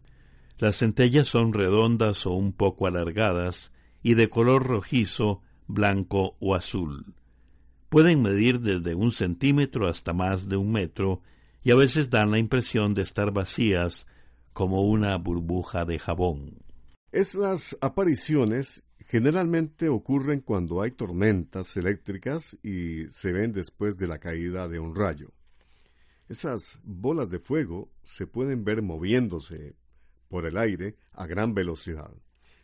Las 0.58 0.76
centellas 0.76 1.26
son 1.26 1.52
redondas 1.52 2.26
o 2.26 2.32
un 2.32 2.52
poco 2.52 2.86
alargadas 2.86 3.72
y 4.02 4.14
de 4.14 4.28
color 4.28 4.66
rojizo, 4.66 5.42
blanco 5.66 6.36
o 6.40 6.54
azul. 6.54 7.14
Pueden 7.88 8.22
medir 8.22 8.60
desde 8.60 8.94
un 8.94 9.12
centímetro 9.12 9.88
hasta 9.88 10.12
más 10.12 10.48
de 10.48 10.56
un 10.56 10.72
metro 10.72 11.22
y 11.62 11.72
a 11.72 11.76
veces 11.76 12.10
dan 12.10 12.30
la 12.30 12.38
impresión 12.38 12.94
de 12.94 13.02
estar 13.02 13.32
vacías 13.32 14.06
como 14.52 14.82
una 14.82 15.16
burbuja 15.16 15.84
de 15.84 15.98
jabón. 15.98 16.58
Esas 17.12 17.76
apariciones 17.80 18.84
Generalmente 19.10 19.88
ocurren 19.88 20.38
cuando 20.38 20.82
hay 20.82 20.92
tormentas 20.92 21.76
eléctricas 21.76 22.56
y 22.62 23.10
se 23.10 23.32
ven 23.32 23.50
después 23.50 23.96
de 23.96 24.06
la 24.06 24.20
caída 24.20 24.68
de 24.68 24.78
un 24.78 24.94
rayo. 24.94 25.32
Esas 26.28 26.78
bolas 26.84 27.28
de 27.28 27.40
fuego 27.40 27.90
se 28.04 28.28
pueden 28.28 28.62
ver 28.62 28.82
moviéndose 28.82 29.74
por 30.28 30.46
el 30.46 30.56
aire 30.56 30.94
a 31.10 31.26
gran 31.26 31.54
velocidad. 31.54 32.12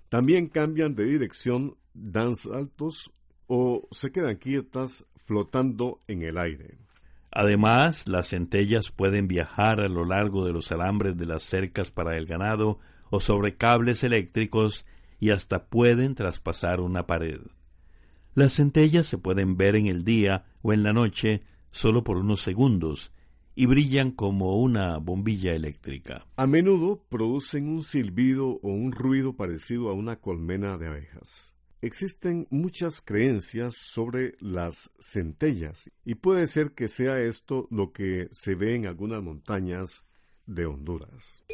También 0.09 0.49
cambian 0.49 0.95
de 0.95 1.05
dirección, 1.05 1.77
dan 1.95 2.37
saltos 2.37 3.13
o 3.47 3.89
se 3.91 4.13
quedan 4.13 4.37
quietas 4.37 5.05
flotando 5.25 6.01
en 6.07 6.23
el 6.23 6.39
aire. 6.39 6.79
Además, 7.31 8.07
las 8.07 8.29
centellas 8.29 8.91
pueden 8.91 9.29
viajar 9.29 9.81
a 9.81 9.89
lo 9.89 10.05
largo 10.05 10.47
de 10.47 10.53
los 10.53 10.73
alambres 10.73 11.17
de 11.17 11.27
las 11.27 11.43
cercas 11.43 11.91
para 11.91 12.17
el 12.17 12.27
ganado 12.27 12.79
o 13.11 13.21
sobre 13.21 13.57
cables 13.57 14.05
eléctricos 14.05 14.87
y 15.21 15.31
hasta 15.31 15.67
pueden 15.67 16.15
traspasar 16.15 16.81
una 16.81 17.07
pared. 17.07 17.41
Las 18.35 18.55
centellas 18.55 19.07
se 19.07 19.19
pueden 19.19 19.57
ver 19.57 19.77
en 19.77 19.87
el 19.87 20.05
día 20.05 20.45
o 20.63 20.73
en 20.73 20.83
la 20.83 20.93
noche 20.93 21.43
solo 21.73 22.05
por 22.05 22.17
unos 22.17 22.43
segundos 22.43 23.13
y 23.57 23.65
brillan 23.67 24.13
como 24.13 24.61
una 24.61 24.99
bombilla 24.99 25.55
eléctrica. 25.55 26.27
A 26.37 26.47
menudo 26.47 27.03
producen 27.09 27.69
un 27.69 27.83
silbido 27.83 28.61
o 28.63 28.69
un 28.69 28.93
ruido 28.93 29.35
parecido 29.35 29.89
a 29.89 29.95
una 29.95 30.17
colmena 30.17 30.77
de 30.77 30.87
abejas. 30.87 31.55
Existen 31.81 32.47
muchas 32.51 33.01
creencias 33.01 33.77
sobre 33.77 34.35
las 34.41 34.91
centellas 35.01 35.91
y 36.05 36.17
puede 36.17 36.47
ser 36.47 36.73
que 36.73 36.89
sea 36.89 37.21
esto 37.21 37.67
lo 37.71 37.93
que 37.93 38.29
se 38.31 38.55
ve 38.55 38.77
en 38.77 38.87
algunas 38.87 39.23
montañas 39.23 40.05
de 40.47 40.67
Honduras. 40.67 41.45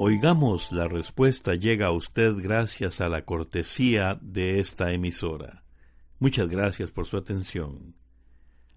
Oigamos 0.00 0.70
la 0.70 0.86
respuesta 0.86 1.56
llega 1.56 1.86
a 1.86 1.92
usted 1.92 2.34
gracias 2.36 3.00
a 3.00 3.08
la 3.08 3.24
cortesía 3.24 4.16
de 4.22 4.60
esta 4.60 4.92
emisora. 4.92 5.64
Muchas 6.20 6.48
gracias 6.48 6.90
por 6.90 7.06
su 7.06 7.16
atención. 7.16 7.94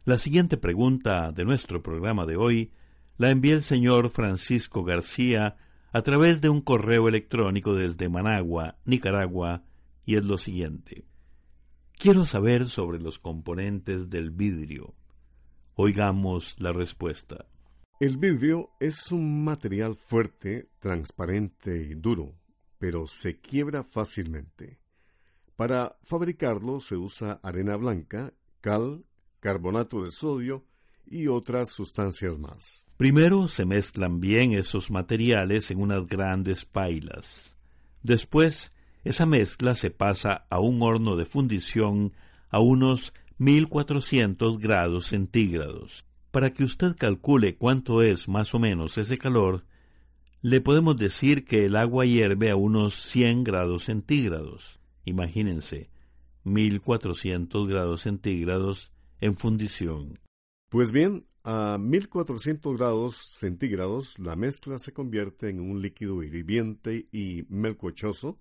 La 0.05 0.17
siguiente 0.17 0.57
pregunta 0.57 1.31
de 1.31 1.45
nuestro 1.45 1.81
programa 1.81 2.25
de 2.25 2.35
hoy 2.35 2.71
la 3.17 3.29
envía 3.29 3.55
el 3.55 3.63
señor 3.63 4.09
Francisco 4.09 4.83
García 4.83 5.57
a 5.91 6.01
través 6.01 6.41
de 6.41 6.49
un 6.49 6.61
correo 6.61 7.07
electrónico 7.07 7.75
desde 7.75 8.09
Managua, 8.09 8.77
Nicaragua, 8.85 9.63
y 10.05 10.15
es 10.15 10.23
lo 10.23 10.37
siguiente. 10.37 11.05
Quiero 11.93 12.25
saber 12.25 12.67
sobre 12.67 12.99
los 12.99 13.19
componentes 13.19 14.09
del 14.09 14.31
vidrio. 14.31 14.95
Oigamos 15.75 16.55
la 16.57 16.73
respuesta. 16.73 17.45
El 17.99 18.17
vidrio 18.17 18.71
es 18.79 19.11
un 19.11 19.43
material 19.43 19.95
fuerte, 19.95 20.71
transparente 20.79 21.77
y 21.77 21.93
duro, 21.93 22.35
pero 22.79 23.05
se 23.05 23.39
quiebra 23.39 23.83
fácilmente. 23.83 24.80
Para 25.61 25.95
fabricarlo 26.01 26.79
se 26.79 26.95
usa 26.95 27.39
arena 27.43 27.75
blanca, 27.75 28.33
cal, 28.61 29.05
carbonato 29.39 30.01
de 30.01 30.09
sodio 30.09 30.65
y 31.05 31.27
otras 31.27 31.69
sustancias 31.69 32.39
más. 32.39 32.87
Primero 32.97 33.47
se 33.47 33.65
mezclan 33.65 34.19
bien 34.19 34.53
esos 34.53 34.89
materiales 34.89 35.69
en 35.69 35.79
unas 35.79 36.07
grandes 36.07 36.65
pailas. 36.65 37.55
Después, 38.01 38.73
esa 39.03 39.27
mezcla 39.27 39.75
se 39.75 39.91
pasa 39.91 40.47
a 40.49 40.59
un 40.59 40.81
horno 40.81 41.15
de 41.15 41.25
fundición 41.25 42.13
a 42.49 42.59
unos 42.59 43.13
1400 43.37 44.57
grados 44.57 45.05
centígrados. 45.05 46.05
Para 46.31 46.55
que 46.55 46.63
usted 46.63 46.95
calcule 46.97 47.55
cuánto 47.55 48.01
es 48.01 48.27
más 48.27 48.55
o 48.55 48.57
menos 48.57 48.97
ese 48.97 49.19
calor, 49.19 49.63
le 50.41 50.59
podemos 50.59 50.97
decir 50.97 51.45
que 51.45 51.65
el 51.65 51.75
agua 51.75 52.07
hierve 52.07 52.49
a 52.49 52.55
unos 52.55 52.95
100 52.95 53.43
grados 53.43 53.83
centígrados. 53.83 54.80
Imagínense, 55.05 55.89
1400 56.43 57.67
grados 57.67 58.01
centígrados 58.01 58.91
en 59.19 59.35
fundición. 59.35 60.19
Pues 60.69 60.91
bien, 60.91 61.25
a 61.43 61.77
1400 61.79 62.77
grados 62.77 63.15
centígrados 63.39 64.19
la 64.19 64.35
mezcla 64.35 64.77
se 64.77 64.93
convierte 64.93 65.49
en 65.49 65.59
un 65.59 65.81
líquido 65.81 66.21
hirviente 66.23 67.07
y 67.11 67.45
melcochoso. 67.49 68.39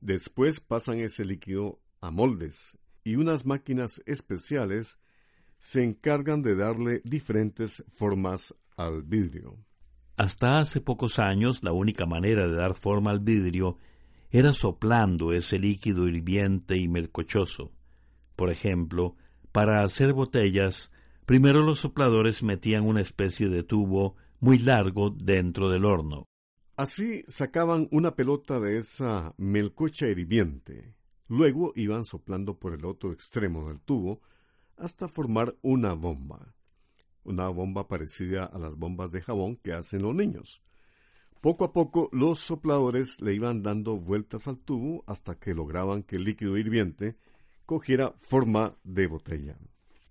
Después 0.00 0.60
pasan 0.60 0.98
ese 0.98 1.24
líquido 1.24 1.80
a 2.00 2.10
moldes 2.10 2.76
y 3.04 3.16
unas 3.16 3.46
máquinas 3.46 4.02
especiales 4.06 4.98
se 5.58 5.82
encargan 5.82 6.42
de 6.42 6.56
darle 6.56 7.00
diferentes 7.04 7.84
formas 7.94 8.54
al 8.76 9.02
vidrio. 9.02 9.56
Hasta 10.16 10.60
hace 10.60 10.80
pocos 10.80 11.18
años 11.18 11.62
la 11.62 11.72
única 11.72 12.06
manera 12.06 12.46
de 12.46 12.54
dar 12.54 12.74
forma 12.74 13.10
al 13.10 13.20
vidrio 13.20 13.78
era 14.34 14.52
soplando 14.52 15.32
ese 15.32 15.60
líquido 15.60 16.08
hirviente 16.08 16.76
y 16.76 16.88
melcochoso. 16.88 17.70
Por 18.34 18.50
ejemplo, 18.50 19.14
para 19.52 19.84
hacer 19.84 20.12
botellas, 20.12 20.90
primero 21.24 21.62
los 21.62 21.78
sopladores 21.78 22.42
metían 22.42 22.82
una 22.82 23.00
especie 23.00 23.48
de 23.48 23.62
tubo 23.62 24.16
muy 24.40 24.58
largo 24.58 25.10
dentro 25.10 25.68
del 25.68 25.84
horno. 25.84 26.26
Así 26.76 27.22
sacaban 27.28 27.86
una 27.92 28.16
pelota 28.16 28.58
de 28.58 28.78
esa 28.78 29.34
melcocha 29.36 30.08
hirviente. 30.08 30.96
Luego 31.28 31.72
iban 31.76 32.04
soplando 32.04 32.58
por 32.58 32.74
el 32.74 32.84
otro 32.86 33.12
extremo 33.12 33.68
del 33.68 33.78
tubo 33.78 34.20
hasta 34.76 35.06
formar 35.06 35.54
una 35.62 35.92
bomba. 35.92 36.56
Una 37.22 37.50
bomba 37.50 37.86
parecida 37.86 38.46
a 38.46 38.58
las 38.58 38.74
bombas 38.74 39.12
de 39.12 39.22
jabón 39.22 39.54
que 39.54 39.74
hacen 39.74 40.02
los 40.02 40.12
niños. 40.12 40.60
Poco 41.44 41.66
a 41.66 41.74
poco 41.74 42.08
los 42.10 42.38
sopladores 42.38 43.20
le 43.20 43.34
iban 43.34 43.62
dando 43.62 43.98
vueltas 43.98 44.48
al 44.48 44.56
tubo 44.56 45.04
hasta 45.06 45.34
que 45.34 45.52
lograban 45.52 46.02
que 46.02 46.16
el 46.16 46.24
líquido 46.24 46.56
hirviente 46.56 47.18
cogiera 47.66 48.14
forma 48.22 48.76
de 48.82 49.06
botella. 49.08 49.58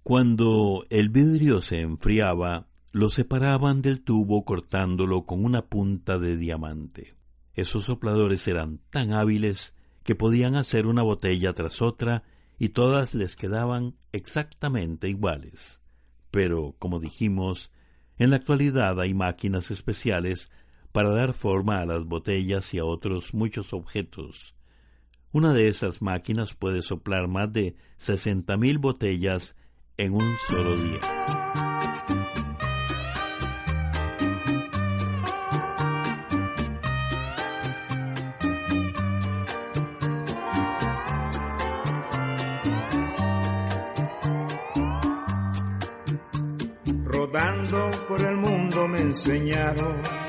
Cuando 0.04 0.86
el 0.91 1.10
vidrio 1.10 1.63
se 1.63 1.82
enfriaba, 1.82 2.67
lo 2.91 3.10
separaban 3.10 3.82
del 3.82 4.04
tubo 4.04 4.46
cortándolo 4.46 5.26
con 5.26 5.43
una 5.43 5.65
punta 5.65 6.19
de 6.19 6.38
diamante. 6.38 7.15
Esos 7.56 7.86
sopladores 7.86 8.48
eran 8.48 8.80
tan 8.91 9.12
hábiles 9.12 9.74
que 10.04 10.13
podían 10.13 10.56
hacer 10.56 10.86
una 10.86 11.02
botella 11.02 11.54
tras 11.54 11.82
otra 11.82 12.22
y 12.60 12.69
todas 12.69 13.15
les 13.15 13.36
quedaban 13.36 13.96
exactamente 14.12 15.10
iguales. 15.10 15.82
Pero, 16.30 16.76
como 16.78 17.00
dijimos, 17.00 17.72
en 18.19 18.30
la 18.30 18.36
actualidad 18.36 19.00
hay 19.02 19.15
máquinas 19.15 19.72
especiales 19.72 20.52
para 20.94 21.10
dar 21.10 21.34
forma 21.34 21.82
a 21.82 21.86
las 21.86 22.06
botellas 22.06 22.72
y 22.74 22.78
a 22.78 22.86
otros 22.86 23.34
muchos 23.34 23.74
objetos. 23.74 24.54
Una 25.34 25.52
de 25.52 25.68
esas 25.68 26.04
máquinas 26.04 26.54
puede 26.54 26.84
soplar 26.84 27.28
más 27.28 27.52
de 27.52 27.76
sesenta 27.98 28.56
mil 28.58 28.78
botellas 28.78 29.56
en 29.98 30.14
un 30.14 30.36
solo 30.48 30.78
día. 30.78 31.00
Rodando 47.04 47.90
por 48.08 48.24
el 48.24 48.38
mundo 48.38 48.88
me 48.88 49.02
enseñaron 49.02 50.23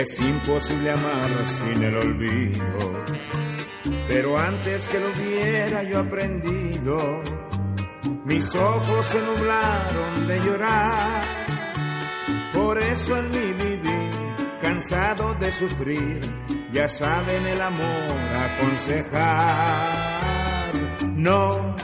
es 0.00 0.20
imposible 0.20 0.90
amar 0.90 1.46
sin 1.48 1.82
el 1.82 1.96
olvido. 1.96 3.04
Pero 4.08 4.38
antes 4.38 4.88
que 4.88 5.00
lo 5.00 5.10
hubiera 5.10 5.82
yo 5.84 6.00
aprendido, 6.00 7.22
mis 8.24 8.54
ojos 8.54 9.06
se 9.06 9.20
nublaron 9.20 10.26
de 10.26 10.40
llorar. 10.40 11.22
Por 12.52 12.78
eso 12.78 13.16
en 13.16 13.30
mi 13.30 13.52
vivir, 13.52 14.10
cansado 14.60 15.34
de 15.34 15.50
sufrir, 15.50 16.20
ya 16.72 16.88
saben 16.88 17.46
el 17.46 17.62
amor 17.62 18.16
aconsejar. 18.34 19.54
No 21.14 21.74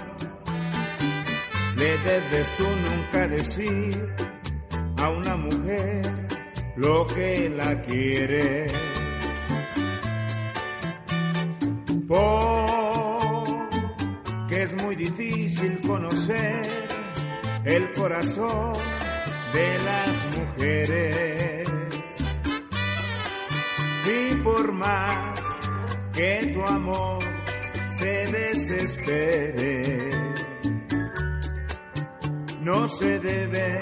le 1.76 1.98
debes 1.98 2.48
tú 2.58 2.66
nunca 2.90 3.26
decir 3.28 4.14
a 4.98 5.10
una 5.10 5.36
mujer 5.36 5.61
lo 6.82 7.06
que 7.06 7.48
la 7.48 7.80
quiere. 7.82 8.66
Porque 12.08 13.72
es 14.62 14.82
muy 14.82 14.96
difícil 14.96 15.80
conocer 15.86 16.88
el 17.64 17.92
corazón 17.94 18.72
de 19.52 19.78
las 19.84 20.26
mujeres. 20.36 21.68
Y 24.04 24.34
por 24.38 24.72
más 24.72 25.40
que 26.12 26.52
tu 26.52 26.62
amor 26.66 27.22
se 27.96 28.26
desespere, 28.26 30.08
no 32.60 32.88
se 32.88 33.20
debe 33.20 33.78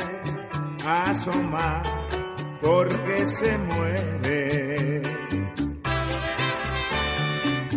asomar 0.84 1.99
porque 2.62 3.26
se 3.26 3.58
muere. 3.58 5.02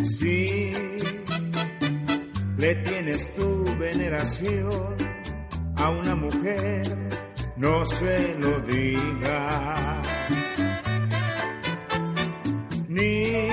Si 0.04 0.72
le 2.58 2.76
tienes 2.76 3.36
tu 3.36 3.65
veneración 3.78 4.96
a 5.78 5.89
una 5.89 6.15
mujer, 6.15 6.82
no 7.58 7.86
se 7.86 8.36
lo 8.36 8.60
digas. 8.62 10.08
Ni 12.88 13.50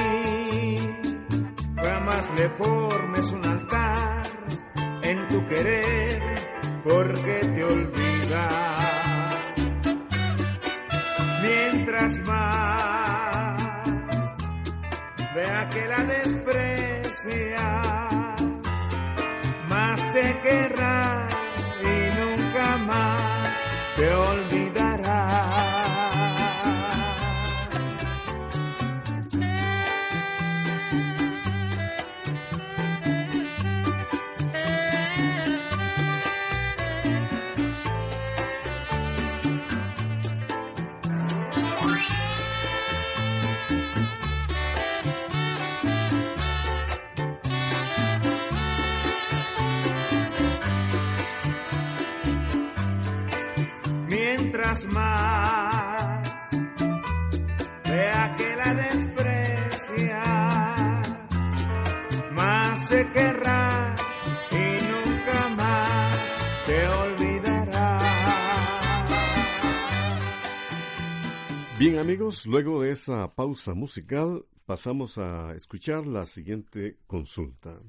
jamás 1.77 2.29
le 2.37 2.51
formes 2.51 3.33
un 3.33 3.47
altar 3.47 4.23
en 5.03 5.29
tu 5.29 5.47
querer, 5.49 6.23
porque 6.85 7.41
te 7.55 7.65
olvidas. 7.65 8.70
Vea 15.35 15.69
que 15.69 15.87
la 15.87 16.05
desprecias, 16.05 17.57
más 19.69 20.13
te 20.13 20.41
querrá 20.41 21.29
y 21.83 22.11
nunca 22.19 22.77
más 22.79 23.53
te 23.97 24.13
olvidará. 24.13 24.50
Más 54.71 56.51
vea 57.85 58.37
que 58.37 58.57
la 58.57 58.73
desprecias, 58.75 60.01
más 62.31 62.89
se 62.89 63.09
querrá 63.11 63.97
y 64.53 64.77
nunca 64.81 65.49
más 65.57 66.37
te 66.67 66.87
olvidará. 66.87 67.99
Bien 71.79 71.99
amigos, 71.99 72.47
luego 72.47 72.81
de 72.83 72.93
esa 72.93 73.35
pausa 73.35 73.75
musical 73.75 74.47
pasamos 74.67 75.19
a 75.19 75.53
escuchar 75.57 76.07
la 76.07 76.27
siguiente 76.27 77.01
consulta. 77.09 77.81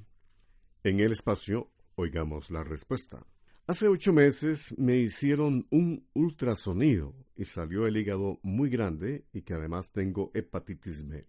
En 0.83 0.99
el 0.99 1.11
espacio, 1.11 1.69
oigamos 1.95 2.49
la 2.49 2.63
respuesta. 2.63 3.23
Hace 3.71 3.87
ocho 3.87 4.11
meses 4.11 4.77
me 4.77 4.97
hicieron 4.97 5.65
un 5.69 6.05
ultrasonido 6.11 7.15
y 7.37 7.45
salió 7.45 7.87
el 7.87 7.95
hígado 7.95 8.37
muy 8.43 8.69
grande 8.69 9.25
y 9.31 9.43
que 9.43 9.53
además 9.53 9.93
tengo 9.93 10.29
hepatitis 10.33 11.07
B. 11.07 11.25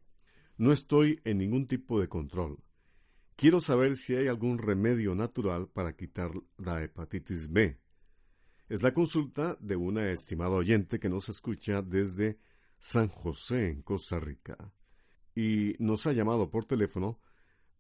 No 0.57 0.73
estoy 0.73 1.21
en 1.23 1.39
ningún 1.39 1.69
tipo 1.69 2.01
de 2.01 2.09
control. 2.09 2.59
Quiero 3.37 3.61
saber 3.61 3.97
si 3.97 4.17
hay 4.17 4.27
algún 4.27 4.59
remedio 4.59 5.15
natural 5.15 5.69
para 5.69 5.95
quitar 5.95 6.33
la 6.59 6.83
hepatitis 6.83 7.49
B. 7.49 7.79
Es 8.69 8.83
la 8.83 8.93
consulta 8.93 9.57
de 9.61 9.77
una 9.77 10.11
estimada 10.11 10.51
oyente 10.51 10.99
que 10.99 11.09
nos 11.09 11.29
escucha 11.29 11.81
desde 11.81 12.41
San 12.81 13.07
José, 13.07 13.69
en 13.69 13.83
Costa 13.83 14.19
Rica, 14.19 14.75
y 15.33 15.77
nos 15.79 16.09
ha 16.09 16.13
llamado 16.13 16.51
por 16.51 16.65
teléfono 16.65 17.21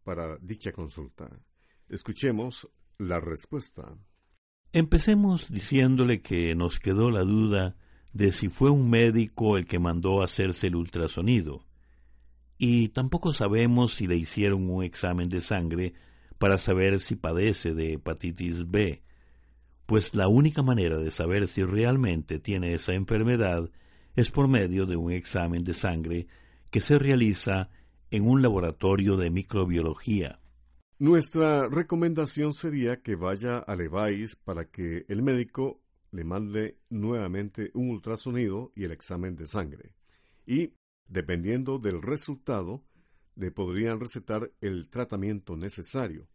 para 0.04 0.38
dicha 0.38 0.70
consulta. 0.70 1.28
Escuchemos 1.88 2.70
la 2.98 3.18
respuesta. 3.18 3.98
Empecemos 4.74 5.50
diciéndole 5.50 6.22
que 6.22 6.54
nos 6.54 6.80
quedó 6.80 7.10
la 7.10 7.24
duda 7.24 7.76
de 8.14 8.32
si 8.32 8.48
fue 8.48 8.70
un 8.70 8.88
médico 8.88 9.58
el 9.58 9.66
que 9.66 9.78
mandó 9.78 10.22
hacerse 10.22 10.68
el 10.68 10.76
ultrasonido, 10.76 11.66
y 12.56 12.88
tampoco 12.88 13.34
sabemos 13.34 13.92
si 13.92 14.06
le 14.06 14.16
hicieron 14.16 14.70
un 14.70 14.82
examen 14.82 15.28
de 15.28 15.42
sangre 15.42 15.92
para 16.38 16.56
saber 16.56 17.00
si 17.00 17.16
padece 17.16 17.74
de 17.74 17.92
hepatitis 17.94 18.70
B, 18.70 19.02
pues 19.84 20.14
la 20.14 20.28
única 20.28 20.62
manera 20.62 20.98
de 20.98 21.10
saber 21.10 21.48
si 21.48 21.64
realmente 21.64 22.38
tiene 22.38 22.72
esa 22.72 22.94
enfermedad 22.94 23.68
es 24.16 24.30
por 24.30 24.48
medio 24.48 24.86
de 24.86 24.96
un 24.96 25.12
examen 25.12 25.64
de 25.64 25.74
sangre 25.74 26.28
que 26.70 26.80
se 26.80 26.98
realiza 26.98 27.68
en 28.10 28.26
un 28.26 28.40
laboratorio 28.40 29.18
de 29.18 29.30
microbiología. 29.30 30.41
Nuestra 31.02 31.68
recomendación 31.68 32.54
sería 32.54 33.02
que 33.02 33.16
vaya 33.16 33.58
al 33.58 33.80
EVAIS 33.80 34.36
para 34.36 34.66
que 34.66 35.04
el 35.08 35.20
médico 35.20 35.82
le 36.12 36.22
mande 36.22 36.78
nuevamente 36.90 37.72
un 37.74 37.90
ultrasonido 37.90 38.70
y 38.76 38.84
el 38.84 38.92
examen 38.92 39.34
de 39.34 39.48
sangre. 39.48 39.96
Y 40.46 40.74
Dependiendo 41.08 41.78
del 41.78 42.00
resultado, 42.00 42.84
le 43.34 43.50
podrían 43.50 44.00
recetar 44.00 44.50
el 44.60 44.88
tratamiento 44.88 45.56
necesario, 45.56 46.26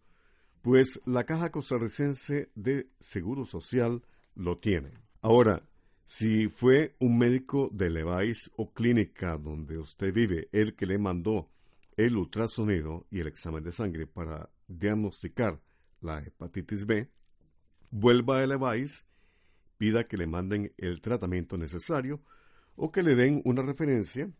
pues 0.61 0.99
la 1.05 1.23
Caja 1.23 1.49
Costarricense 1.49 2.51
de 2.53 2.89
Seguro 2.99 3.45
Social 3.45 4.03
lo 4.35 4.59
tiene. 4.59 4.91
Ahora, 5.21 5.63
si 6.05 6.49
fue 6.49 6.95
un 6.99 7.17
médico 7.17 7.69
de 7.71 7.89
Levice 7.89 8.51
o 8.55 8.71
clínica 8.71 9.37
donde 9.37 9.79
usted 9.79 10.13
vive 10.13 10.49
el 10.51 10.75
que 10.75 10.85
le 10.85 10.99
mandó 10.99 11.49
el 11.95 12.15
ultrasonido 12.15 13.07
y 13.09 13.21
el 13.21 13.27
examen 13.27 13.63
de 13.63 13.71
sangre 13.71 14.05
para 14.05 14.51
diagnosticar 14.67 15.61
la 16.01 16.19
hepatitis 16.19 16.85
B, 16.85 17.09
vuelva 17.89 18.41
a 18.41 18.47
Levice, 18.47 19.03
pida 19.77 20.07
que 20.07 20.17
le 20.17 20.27
manden 20.27 20.73
el 20.77 21.01
tratamiento 21.01 21.57
necesario 21.57 22.21
o 22.75 22.91
que 22.91 23.03
le 23.03 23.15
den 23.15 23.41
una 23.45 23.61
referencia 23.61 24.31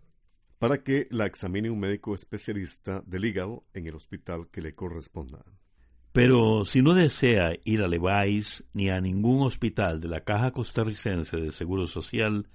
para 0.60 0.84
que 0.84 1.08
la 1.12 1.26
examine 1.26 1.70
un 1.70 1.80
médico 1.80 2.16
especialista 2.16 3.04
del 3.06 3.26
hígado 3.26 3.66
en 3.74 3.88
el 3.88 3.96
hospital 3.96 4.48
que 4.52 4.62
le 4.62 4.74
corresponda. 4.74 5.44
Pero 6.12 6.66
si 6.66 6.82
no 6.82 6.96
desea 6.96 7.56
ir 7.64 7.84
a 7.84 7.88
Levice 7.88 8.64
ni 8.74 8.90
a 8.90 9.00
ningún 9.02 9.46
hospital 9.46 10.02
de 10.02 10.08
la 10.08 10.24
Caja 10.24 10.52
Costarricense 10.52 11.38
de 11.38 11.52
Seguro 11.52 11.86
Social, 11.86 12.50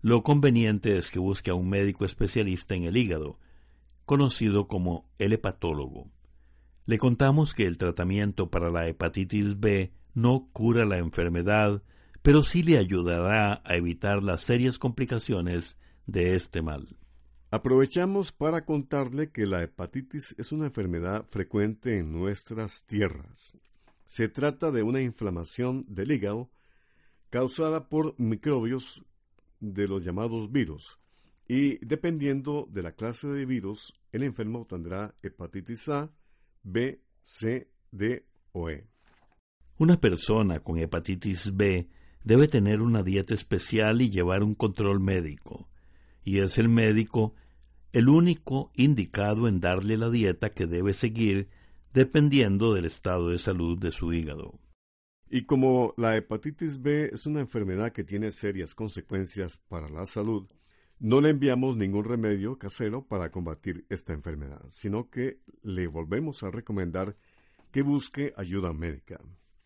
lo 0.00 0.22
conveniente 0.22 0.96
es 0.96 1.10
que 1.10 1.18
busque 1.18 1.50
a 1.50 1.54
un 1.54 1.68
médico 1.68 2.06
especialista 2.06 2.74
en 2.74 2.84
el 2.84 2.96
hígado, 2.96 3.38
conocido 4.06 4.68
como 4.68 5.10
el 5.18 5.34
hepatólogo. 5.34 6.13
Le 6.86 6.98
contamos 6.98 7.54
que 7.54 7.66
el 7.66 7.78
tratamiento 7.78 8.50
para 8.50 8.68
la 8.68 8.86
hepatitis 8.86 9.58
B 9.58 9.92
no 10.12 10.50
cura 10.52 10.84
la 10.84 10.98
enfermedad, 10.98 11.82
pero 12.20 12.42
sí 12.42 12.62
le 12.62 12.76
ayudará 12.76 13.62
a 13.64 13.76
evitar 13.76 14.22
las 14.22 14.42
serias 14.42 14.78
complicaciones 14.78 15.78
de 16.06 16.36
este 16.36 16.60
mal. 16.60 16.98
Aprovechamos 17.50 18.32
para 18.32 18.66
contarle 18.66 19.30
que 19.30 19.46
la 19.46 19.62
hepatitis 19.62 20.34
es 20.36 20.52
una 20.52 20.66
enfermedad 20.66 21.24
frecuente 21.30 21.98
en 21.98 22.12
nuestras 22.12 22.84
tierras. 22.84 23.58
Se 24.04 24.28
trata 24.28 24.70
de 24.70 24.82
una 24.82 25.00
inflamación 25.00 25.86
del 25.88 26.12
hígado 26.12 26.50
causada 27.30 27.88
por 27.88 28.14
microbios 28.18 29.02
de 29.60 29.88
los 29.88 30.04
llamados 30.04 30.52
virus, 30.52 30.98
y 31.48 31.78
dependiendo 31.84 32.68
de 32.70 32.82
la 32.82 32.92
clase 32.92 33.28
de 33.28 33.46
virus, 33.46 33.94
el 34.12 34.22
enfermo 34.22 34.66
tendrá 34.66 35.14
hepatitis 35.22 35.88
A, 35.88 36.10
B, 36.64 37.00
C, 37.22 37.68
D 37.92 38.24
o 38.52 38.70
E. 38.70 38.86
Una 39.78 40.00
persona 40.00 40.60
con 40.60 40.78
hepatitis 40.78 41.54
B 41.54 41.88
debe 42.24 42.48
tener 42.48 42.80
una 42.80 43.02
dieta 43.02 43.34
especial 43.34 44.02
y 44.02 44.10
llevar 44.10 44.42
un 44.42 44.54
control 44.54 44.98
médico, 44.98 45.68
y 46.24 46.38
es 46.38 46.58
el 46.58 46.68
médico 46.68 47.34
el 47.92 48.08
único 48.08 48.72
indicado 48.74 49.46
en 49.46 49.60
darle 49.60 49.96
la 49.96 50.10
dieta 50.10 50.50
que 50.50 50.66
debe 50.66 50.94
seguir 50.94 51.48
dependiendo 51.92 52.74
del 52.74 52.86
estado 52.86 53.28
de 53.28 53.38
salud 53.38 53.78
de 53.78 53.92
su 53.92 54.12
hígado. 54.12 54.58
Y 55.30 55.44
como 55.44 55.94
la 55.96 56.16
hepatitis 56.16 56.82
B 56.82 57.10
es 57.12 57.26
una 57.26 57.40
enfermedad 57.40 57.92
que 57.92 58.02
tiene 58.02 58.32
serias 58.32 58.74
consecuencias 58.74 59.58
para 59.68 59.88
la 59.88 60.06
salud, 60.06 60.48
no 61.04 61.20
le 61.20 61.28
enviamos 61.28 61.76
ningún 61.76 62.04
remedio 62.06 62.58
casero 62.58 63.06
para 63.06 63.30
combatir 63.30 63.84
esta 63.90 64.14
enfermedad, 64.14 64.62
sino 64.70 65.10
que 65.10 65.38
le 65.62 65.86
volvemos 65.86 66.42
a 66.42 66.50
recomendar 66.50 67.14
que 67.70 67.82
busque 67.82 68.32
ayuda 68.38 68.72
médica. 68.72 69.20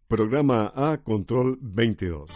Programa 0.08 0.72
A 0.74 0.98
Control 0.98 1.56
22. 1.60 2.28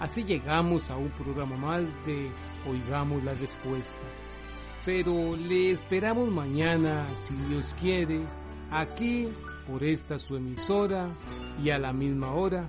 Así 0.00 0.24
llegamos 0.24 0.90
a 0.90 0.98
un 0.98 1.08
programa 1.08 1.56
más 1.56 1.84
de 2.04 2.30
Oigamos 2.68 3.24
la 3.24 3.32
Respuesta. 3.32 4.06
Pero 4.84 5.34
le 5.34 5.70
esperamos 5.70 6.30
mañana, 6.30 7.08
si 7.08 7.34
Dios 7.48 7.74
quiere, 7.80 8.20
aquí 8.70 9.28
por 9.66 9.82
esta 9.82 10.18
su 10.18 10.36
emisora 10.36 11.08
y 11.64 11.70
a 11.70 11.78
la 11.78 11.94
misma 11.94 12.34
hora. 12.34 12.68